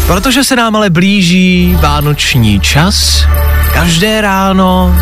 [0.07, 3.27] Protože se nám ale blíží vánoční čas,
[3.73, 4.95] každé ráno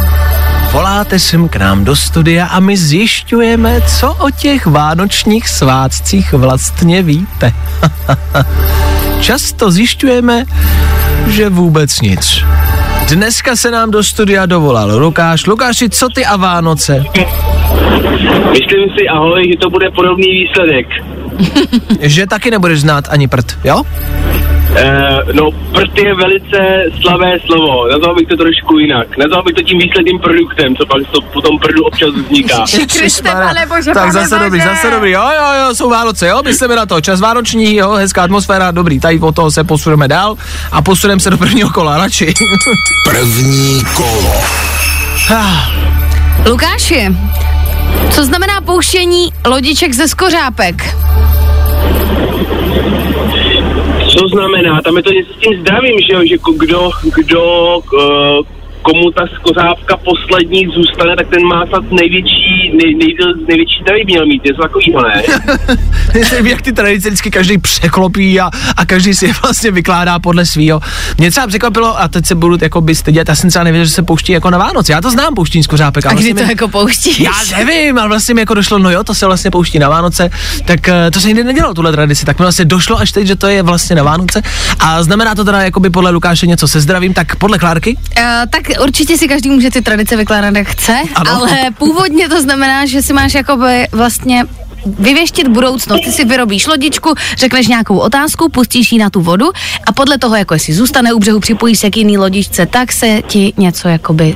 [0.72, 7.02] voláte sem k nám do studia a my zjišťujeme, co o těch vánočních svátcích vlastně
[7.02, 7.52] víte.
[9.20, 10.44] Často zjišťujeme,
[11.26, 12.44] že vůbec nic.
[13.08, 15.46] Dneska se nám do studia dovolal Lukáš.
[15.46, 17.04] Lukáši, co ty a Vánoce?
[18.50, 20.86] Myslím si, ahoj, že to bude podobný výsledek.
[22.00, 23.82] Že taky nebudeš znát ani prd, jo?
[24.68, 26.58] Uh, no, prd je velice
[27.00, 27.88] slavé slovo.
[27.88, 29.18] Nazval bych to trošku jinak.
[29.18, 32.64] Nazval bych to tím výsledným produktem, co pak to potom prdu občas vzniká.
[33.68, 34.44] Bože, tak zase bože.
[34.44, 37.92] dobrý, zase dobrý, jo, jo, jo, jsou Vánoce, jo, myslíme na to, čas vánoční, jo,
[37.92, 40.36] hezká atmosféra, dobrý, tady od toho se posuneme dál
[40.72, 42.34] a posuneme se do prvního kola, radši.
[43.04, 44.34] První kolo.
[46.50, 47.16] Lukáši,
[48.10, 50.96] co znamená pouštění lodiček ze skořápek?
[54.18, 54.82] Co znamená?
[54.82, 59.22] Tam je to něco s tím zdravím, že jo, že kdo, kdo, uh, komu ta
[59.34, 63.14] skořávka poslední zůstane, tak ten má snad největší, nej, nej,
[63.48, 65.22] největší zdraví měl mít, něco takového, ne?
[66.14, 70.46] Myslím, jak ty tradice vždycky každý překlopí a, a každý si je vlastně vykládá podle
[70.46, 70.80] svýho.
[71.18, 73.92] Mě třeba překvapilo, a teď se budu jako by stydět, já jsem třeba nevěděl, že
[73.92, 74.92] se pouští jako na Vánoce.
[74.92, 76.06] Já to znám, pouštění skořápek.
[76.06, 77.20] A kdy vlastně to mi- jako pouštíš?
[77.20, 80.30] Já nevím, ale vlastně mi jako došlo, no jo, to se vlastně pouští na Vánoce,
[80.64, 83.36] tak eh, to se nikdy nedělalo, tuhle tradici, tak mi vlastně došlo až teď, že
[83.36, 84.42] to je vlastně na Vánoce.
[84.80, 87.96] A znamená to teda jako by podle Lukáše něco se zdravím, tak podle Klárky?
[87.96, 91.30] Uh, tak určitě si každý může ty tradice vykládat, jak chce, Ano.
[91.34, 94.44] ale původně to znamená, že si máš jakoby vlastně
[94.86, 96.00] vyvěštit budoucnost.
[96.04, 99.46] Ty si vyrobíš lodičku, řekneš nějakou otázku, pustíš ji na tu vodu
[99.86, 103.22] a podle toho, jako jestli zůstane u břehu, připojíš se k jiný lodičce, tak se
[103.26, 104.34] ti něco jakoby...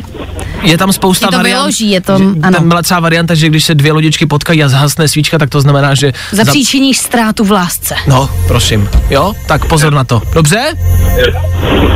[0.63, 1.59] Je tam spousta to variant.
[1.59, 2.59] vyloží, je to- že- ano.
[2.59, 5.61] Tam byla třeba varianta, že když se dvě lodičky potkají a zhasne svíčka, tak to
[5.61, 6.13] znamená, že...
[6.33, 7.95] Zapříčiníš ztrátu v lásce.
[8.09, 8.89] No, prosím.
[9.11, 10.23] Jo, tak pozor na to.
[10.35, 10.75] Dobře?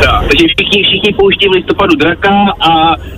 [0.02, 2.30] Tak, takže všichni, všichni pouští v listopadu draka
[2.61, 2.70] a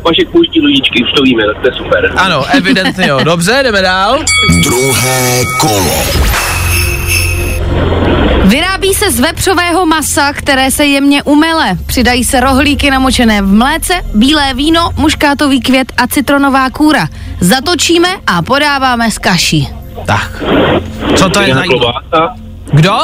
[0.04, 2.12] Vašek pouští ludičky, už to víme, tak to je super.
[2.16, 3.20] Ano, evidentně jo.
[3.24, 4.18] Dobře, jdeme dál.
[4.64, 5.17] Druhé
[5.60, 6.02] kolo.
[8.44, 11.76] Vyrábí se z vepřového masa, které se jemně umele.
[11.86, 17.08] Přidají se rohlíky namočené v mléce, bílé víno, muškátový květ a citronová kůra.
[17.40, 19.68] Zatočíme a podáváme s kaší.
[20.06, 20.42] Tak.
[21.16, 21.66] Co to je Jiná za...
[21.66, 22.34] klobása,
[22.72, 22.94] Kdo?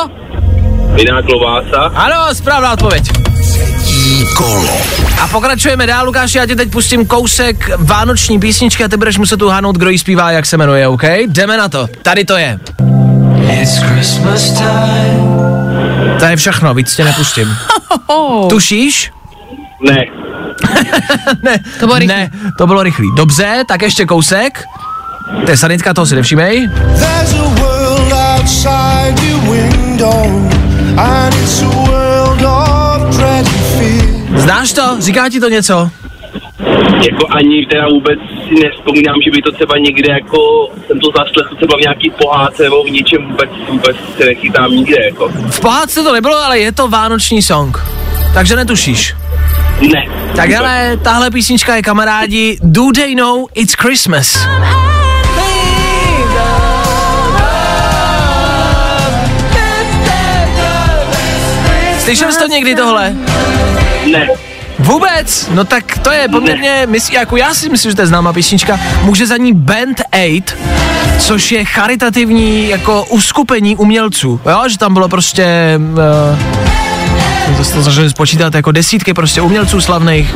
[0.96, 1.83] jiná klobása.
[1.94, 3.05] Ano, správná odpověď.
[4.04, 4.78] Třetí kolo.
[5.22, 9.42] A pokračujeme dál, Lukáš, já ti teď pustím kousek vánoční písničky a ty budeš muset
[9.42, 11.02] uhádnout, kdo jí zpívá, jak se jmenuje, OK?
[11.26, 11.88] Jdeme na to.
[12.02, 12.58] Tady to je.
[16.18, 17.56] To je všechno, víc tě nepustím.
[18.48, 19.10] Tušíš?
[19.88, 19.96] Ne,
[21.42, 22.14] Ne, To bylo rychlý.
[22.16, 23.08] ne, to bylo rychlý.
[23.16, 24.64] Dobře, tak ještě kousek.
[25.44, 26.68] To je sanitka, toho si nevšímej.
[26.98, 30.50] There's a world outside your window,
[30.98, 32.03] and it's a world
[34.34, 34.82] Znáš to?
[34.98, 35.90] Říká ti to něco?
[37.10, 38.18] jako ani teda vůbec
[38.48, 40.38] si nespomínám, že by to třeba někde jako,
[40.86, 44.96] jsem to zaslechl třeba v nějaký pohádce nebo v něčem vůbec, vůbec se nechytám nikde,
[45.04, 45.28] jako.
[45.50, 47.78] V pohádce to nebylo, ale je to vánoční song.
[48.34, 49.14] Takže netušíš.
[49.92, 50.06] Ne.
[50.36, 54.46] Tak hele, tahle písnička je kamarádi Do They Know It's Christmas.
[61.98, 63.16] Slyšel jsi to někdy tohle?
[64.12, 64.28] Ne.
[64.78, 65.48] Vůbec?
[65.54, 68.80] No tak to je poměrně, myslí, jako já si myslím, že to je známá písnička,
[69.02, 70.42] může za ní Band 8,
[71.18, 75.46] což je charitativní jako uskupení umělců, jo, že tam bylo prostě,
[77.58, 80.34] uh, to začali spočítat jako desítky prostě umělců slavných,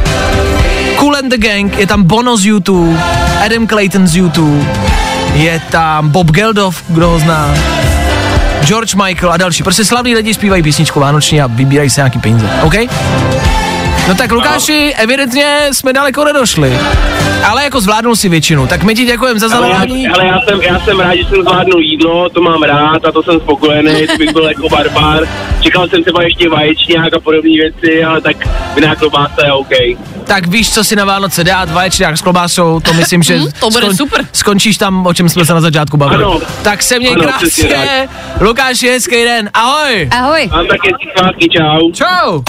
[0.97, 3.03] Cool and the Gang, je tam Bono z YouTube,
[3.45, 4.67] Adam Clayton z YouTube,
[5.35, 7.55] je tam Bob Geldof, kdo ho zná,
[8.65, 9.63] George Michael a další.
[9.63, 12.75] Prostě slavní lidi zpívají písničku vánoční a vybírají se nějaký peníze, OK?
[14.09, 16.79] No tak Lukáši, evidentně jsme daleko nedošli.
[17.45, 20.09] Ale jako zvládnul si většinu, tak my ti děkujeme za Ale já, zavolání.
[20.09, 23.23] ale já jsem, já jsem rád, že jsem zvládnul jídlo, to mám rád a to
[23.23, 25.25] jsem spokojený, to bych byl jako barbar.
[25.61, 28.37] Čekal jsem třeba ještě vaječňák a podobné věci, ale tak
[28.77, 29.73] jiná klobása je OK.
[30.29, 33.71] Tak víš, co si na Vánoce dát, vaječňák s klobásou, to myslím, že Mhm, to
[33.71, 34.25] bude super.
[34.33, 36.25] skončíš tam, o čem jsme se na začátku bavili.
[36.25, 36.41] Ano.
[36.63, 38.09] Tak se měj Ano, krásně.
[38.41, 40.09] Lukáši, hezký den, ahoj.
[40.13, 40.49] Ahoj.
[40.53, 41.93] Mám taky svátky, čau.
[41.93, 42.43] Čau.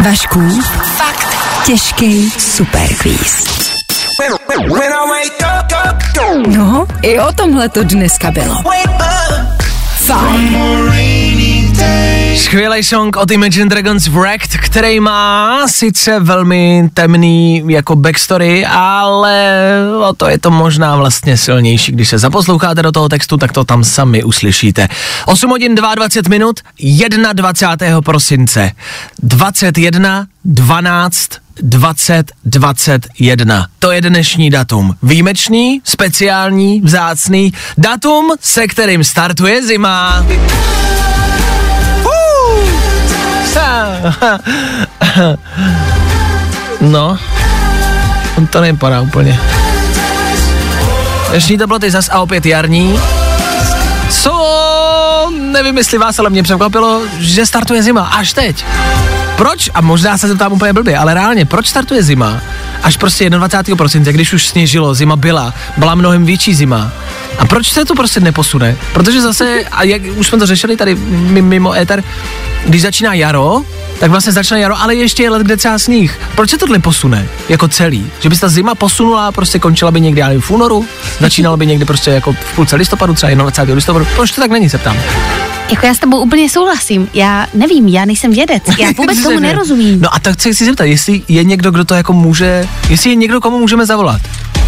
[0.00, 0.60] Vašku,
[0.96, 3.46] fakt těžký superquiz.
[4.34, 4.72] Up, up,
[6.46, 8.54] No, i o tomhle to dneska bylo.
[9.96, 11.21] Fajn.
[12.36, 19.74] Skvělý song od Imagine Dragons Wrecked, který má sice velmi temný jako backstory, ale
[20.08, 21.92] o to je to možná vlastně silnější.
[21.92, 24.88] Když se zaposloucháte do toho textu, tak to tam sami uslyšíte.
[25.26, 26.60] 8 hodin 22 minut,
[27.32, 28.00] 21.
[28.00, 28.70] prosince.
[29.22, 31.28] 21, 12,
[31.62, 33.66] 20, 21.
[33.78, 34.94] To je dnešní datum.
[35.02, 40.26] Výjimečný, speciální, vzácný datum, se kterým startuje zima.
[46.80, 47.18] No,
[48.50, 49.40] to nevypadá úplně.
[51.30, 53.00] Dnešní teploty zas a opět jarní.
[54.10, 58.64] Co nevím, jestli vás, ale mě překvapilo, že startuje zima až teď.
[59.36, 59.70] Proč?
[59.74, 62.40] A možná se zeptám úplně blbě, ale reálně, proč startuje zima?
[62.82, 63.76] Až prostě 21.
[63.76, 66.92] prosince, když už sněžilo, zima byla, byla mnohem větší zima.
[67.38, 68.76] A proč se to prostě neposune?
[68.92, 70.94] Protože zase, a jak už jsme to řešili tady
[71.40, 72.04] mimo éter,
[72.66, 73.62] když začíná jaro,
[74.00, 76.20] tak vlastně začne jaro, ale ještě je let, kde třeba sníh.
[76.34, 78.06] Proč se tohle posune jako celý?
[78.20, 80.86] Že by se ta zima posunula, prostě končila by někdy, já nevím, v únoru,
[81.20, 83.74] začínala by někdy prostě jako v půlce listopadu, třeba 21.
[83.74, 84.06] listopadu.
[84.14, 84.96] Proč to tak není, se ptám.
[85.70, 87.08] Jako já s tebou úplně souhlasím.
[87.14, 88.62] Já nevím, já nejsem vědec.
[88.78, 90.00] Já vůbec tomu nerozumím.
[90.00, 93.16] No a tak se chci zeptat, jestli je někdo, kdo to jako může, jestli je
[93.16, 94.20] někdo, komu můžeme zavolat.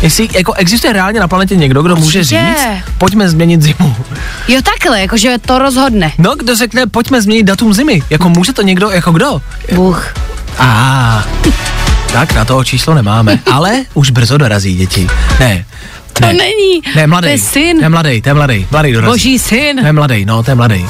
[0.04, 2.66] Jestli jako existuje reálně na planetě někdo, kdo může říct,
[2.98, 3.96] pojďme změnit zimu.
[4.48, 6.12] Jo takhle, jakože to rozhodne.
[6.18, 8.02] No, kdo řekne, pojďme změnit datum zimy.
[8.10, 9.42] Jako může to někdo, jako kdo?
[9.74, 10.14] Bůh.
[10.58, 11.24] A
[12.12, 15.08] tak na toho číslo nemáme, ale už brzo dorazí děti.
[15.40, 15.64] Ne,
[16.12, 16.80] To není.
[16.96, 17.24] ne, mladý.
[17.26, 17.80] To je syn.
[17.80, 19.10] Ne, mladý, to je mladý, mladý dorazí.
[19.12, 19.76] Boží syn.
[19.82, 20.86] Ne, mladý, no, to je mladý.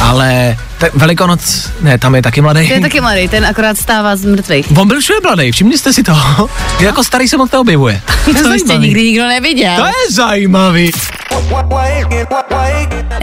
[0.00, 2.68] Ale te, Velikonoc, ne, tam je taky mladý.
[2.68, 4.66] To je taky mladý, ten akorát stává z mrtvých.
[4.76, 6.12] On byl všude mladý, všimli jste si to?
[6.80, 8.00] jako starý se moc neobjevuje.
[8.24, 9.76] To To ještě nikdy nikdo neviděl.
[9.76, 10.90] To je zajímavý.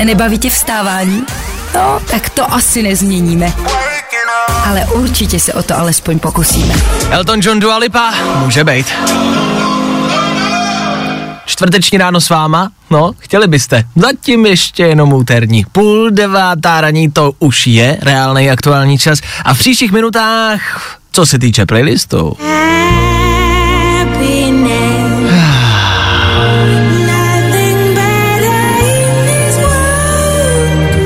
[0.04, 1.24] Nebaví tě vstávání?
[1.76, 3.54] No, tak to asi nezměníme.
[4.66, 6.74] Ale určitě se o to alespoň pokusíme.
[7.10, 8.88] Elton John Dua Lipa, může být.
[11.46, 12.72] Čtvrteční ráno s váma?
[12.90, 13.84] No, chtěli byste.
[13.96, 15.66] Zatím ještě jenom úterní.
[15.72, 19.20] Půl devátá raní to už je reálný aktuální čas.
[19.46, 20.62] A v příštích minutách,
[21.12, 22.38] co se týče playlistu.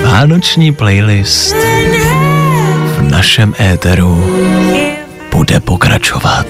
[0.04, 1.56] Vánoční playlist
[2.98, 4.26] v našem éteru
[5.32, 6.46] bude pokračovat.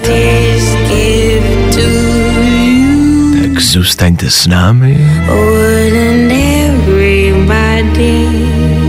[3.60, 4.98] Tak zůstaňte s námi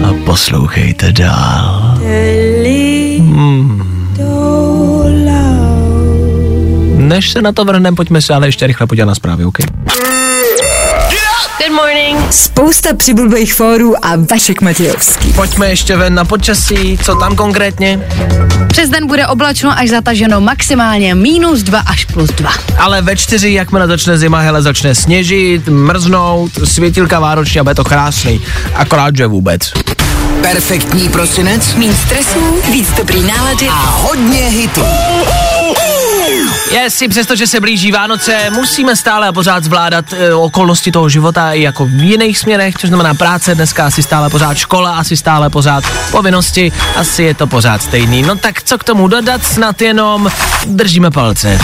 [0.04, 2.00] a poslouchejte dál.
[3.20, 3.82] Hmm.
[6.98, 9.58] Než se na to vrhneme, pojďme se ale ještě rychle podívat na zprávy, OK?
[11.68, 12.34] Good morning.
[12.34, 15.34] Spousta přibulbých fórů a Vašek Matějovský.
[15.34, 18.00] Pojďme ještě ven na počasí, co tam konkrétně?
[18.68, 22.52] Přes den bude oblačno až zataženo maximálně minus 2 až plus 2.
[22.78, 27.84] Ale ve čtyři, jakmile začne zima, hele, začne sněžit, mrznout, světilka vánoční a bude to
[27.84, 28.42] krásný.
[28.76, 29.62] Akorát, že vůbec.
[30.42, 34.82] Perfektní prosinec Mín stresů, víc dobrý nálady a hodně hitů.
[36.72, 41.54] Jestli přesto, že se blíží Vánoce, musíme stále a pořád zvládat e, okolnosti toho života
[41.54, 45.50] i jako v jiných směrech, což znamená práce, dneska asi stále pořád škola, asi stále
[45.50, 48.22] pořád povinnosti, asi je to pořád stejný.
[48.22, 50.32] No tak co k tomu dodat, snad jenom
[50.66, 51.60] držíme palce.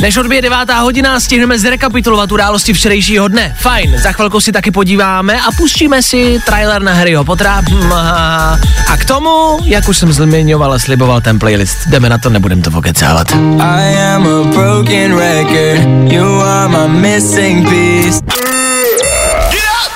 [0.00, 3.56] Než odbije devátá hodina, stihneme zrekapitulovat události včerejšího dne.
[3.58, 7.62] Fajn, za chvilku si taky podíváme a pustíme si trailer na Harryho Pottera.
[7.92, 8.58] Aha.
[8.88, 12.62] A k tomu, jak už jsem zmiňoval a sliboval ten playlist, jdeme na to, nebudem
[12.62, 13.32] to pokecávat.
[13.60, 16.12] I am a broken record.
[16.12, 18.20] You are my missing piece.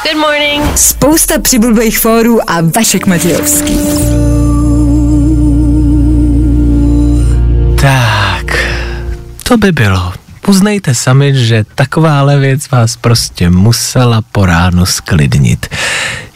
[0.02, 0.62] Good morning.
[0.76, 3.78] Spousta přibulbých fórů a Vašek Matějovský.
[7.80, 8.39] Tak,
[9.50, 10.12] to by bylo.
[10.46, 15.66] Uznejte sami, že takováhle věc vás prostě musela po ránu sklidnit.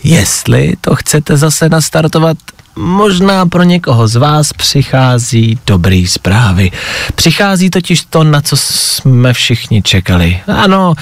[0.05, 2.37] Jestli to chcete zase nastartovat,
[2.77, 6.71] možná pro někoho z vás přichází dobrý zprávy.
[7.15, 10.41] Přichází totiž to, na co jsme všichni čekali.
[10.47, 10.95] Ano,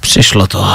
[0.00, 0.74] přišlo to.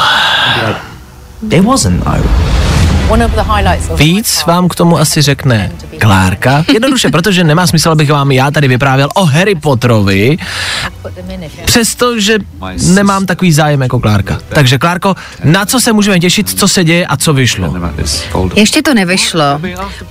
[3.96, 6.66] Víc vám k tomu asi řekne Klárka.
[6.74, 10.38] Jednoduše, protože nemá smysl, abych vám já tady vyprávěl o Harry Potterovi,
[11.66, 12.38] přestože
[12.88, 14.40] nemám takový zájem jako Klárka.
[14.50, 17.74] Takže Klárko, na co se můžeme těšit, co se děje a co vyšlo?
[18.56, 19.44] Ještě to nevyšlo.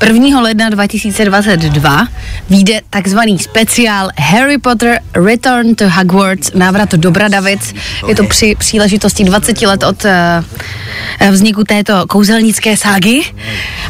[0.06, 0.40] 1.
[0.40, 2.06] ledna 2022
[2.50, 7.74] vyjde takzvaný speciál Harry Potter Return to Hogwarts, návrat do Bradavic.
[8.08, 10.10] Je to při příležitosti 20 let od uh,
[11.30, 13.22] vzniku této kouzelnické ságy.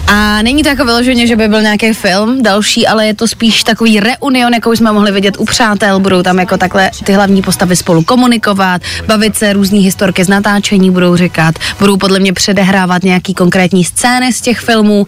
[0.06, 3.64] A není to jako vyloženě, že by byl nějaký film další, ale je to spíš
[3.64, 6.00] takový reunion, jako jsme mohli vidět u přátel.
[6.00, 10.90] Budou tam jako takhle ty hlavní postavy spolu komunikovat, bavit se různý historky z natáčení
[10.90, 15.06] budou říkat, budou podle mě předehrávat nějaký konkrétní scény z těch filmů.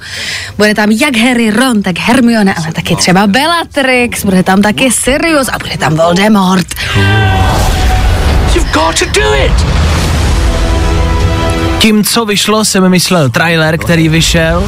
[0.57, 5.49] Bude tam jak Harry, Ron, tak Hermione, ale taky třeba Bellatrix, bude tam taky Sirius
[5.49, 6.67] a bude tam Voldemort.
[8.55, 10.08] You've got to do it!
[11.79, 14.65] Tím, co vyšlo, jsem myslel trailer, který vyšel,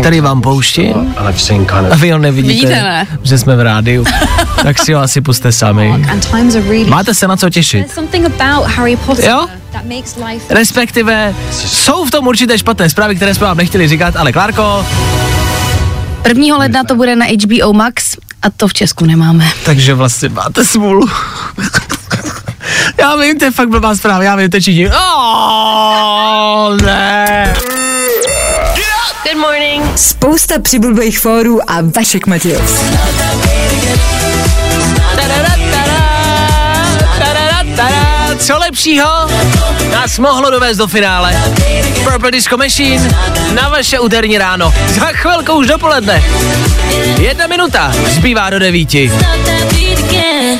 [0.00, 1.14] který vám pouštím.
[1.90, 3.06] A vy ho nevidíte, Vidíte, ne?
[3.22, 4.04] že jsme v rádiu.
[4.62, 6.04] tak si ho asi puste sami.
[6.54, 8.00] really Máte se na co těšit.
[9.22, 9.46] Jo?
[10.50, 14.86] Respektive jsou v tom určité špatné zprávy, které jsme vám nechtěli říkat, ale Klárko,
[16.28, 16.56] 1.
[16.56, 19.50] ledna to bude na HBO Max a to v Česku nemáme.
[19.64, 21.08] takže vlastně máte smůlu.
[23.00, 24.88] Já vím, to je fakt blbá zpráva, já vím, to činí.
[24.88, 27.54] Oh, ne.
[29.22, 29.98] Good morning.
[29.98, 32.86] Spousta přibulbých fórů a Vašek Matějovský.
[38.40, 39.28] Co lepšího
[39.92, 41.42] nás mohlo dovést do finále?
[42.04, 43.08] Purple Disco Machine
[43.54, 44.74] na vaše úterní ráno.
[44.88, 46.24] Za chvilku už dopoledne.
[47.18, 49.12] Jedna minuta zbývá do devíti.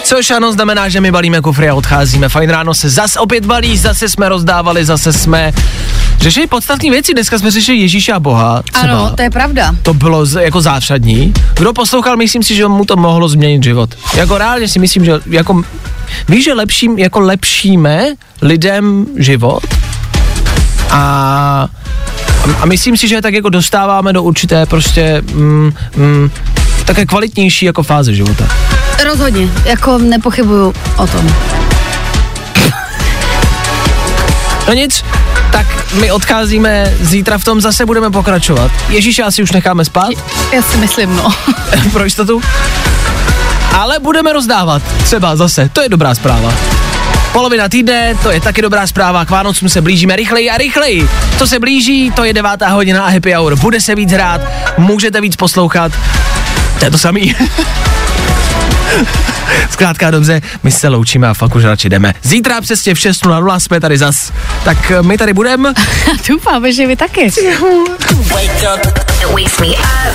[0.03, 2.29] Což ano, znamená, že my balíme kufry a odcházíme.
[2.29, 5.53] Fajn ráno se zas opět balí, zase jsme rozdávali, zase jsme
[6.19, 7.13] řešili podstatné věci.
[7.15, 8.63] Dneska jsme řešili Ježíše a Boha.
[8.73, 8.93] Třeba.
[8.93, 9.75] Ano, to je pravda.
[9.83, 11.35] To bylo z, jako zásadní.
[11.55, 13.91] Kdo poslouchal, myslím si, že mu to mohlo změnit život.
[14.15, 15.63] Jako reálně si myslím, že jako,
[16.29, 19.63] víš, že lepším, jako lepšíme lidem život
[20.91, 21.69] a
[22.61, 26.31] a myslím si, že tak jako dostáváme do určité prostě mm, mm,
[26.85, 28.49] také kvalitnější jako fáze života.
[29.05, 31.35] Rozhodně, jako nepochybuju o tom.
[34.69, 35.05] No nic,
[35.53, 38.71] tak my odcházíme, zítra v tom zase budeme pokračovat.
[38.89, 40.11] Ježíše asi už necháme spát,
[40.53, 41.35] Já si myslím, no.
[41.93, 42.41] pro jistotu.
[43.75, 46.55] Ale budeme rozdávat, třeba zase, to je dobrá zpráva.
[47.33, 51.09] Polovina týdne, to je taky dobrá zpráva, k Vánocům se blížíme rychleji a rychleji.
[51.39, 53.57] To se blíží, to je devátá hodina a happy hour.
[53.57, 54.41] Bude se víc hrát,
[54.79, 55.93] můžete víc poslouchat.
[56.79, 57.35] To je to samý.
[59.71, 62.15] Zkrátka dobře, my se loučíme a fakt už radši jdeme.
[62.23, 64.33] Zítra přesně v 6.00 jsme tady zas.
[64.65, 65.73] Tak eh, my tady budeme.
[66.29, 67.31] Doufám, že vy taky.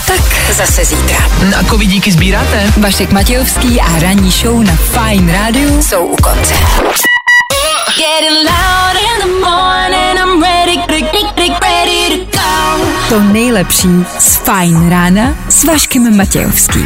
[0.07, 1.17] Tak zase zítra.
[1.59, 2.73] A kovy díky sbíráte?
[2.77, 6.53] Vašek Matějovský a ranní show na Fine Radio jsou u konce.
[13.09, 16.85] To nejlepší z Fine rána s Vaškem Matějovským.